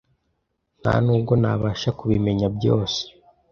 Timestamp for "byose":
2.57-2.99